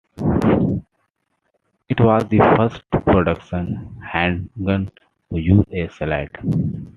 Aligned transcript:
It 1.87 1.99
was 1.99 2.27
the 2.27 2.39
first 2.57 2.89
production 2.89 4.01
handgun 4.03 4.89
to 5.29 5.37
use 5.39 5.63
a 5.71 5.89
slide. 5.89 6.35